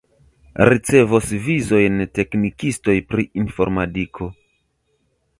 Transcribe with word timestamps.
Ricevos 0.71 1.27
vizojn 1.47 1.99
teknikistoj 2.19 2.95
pri 3.11 3.27
informadiko. 3.41 4.31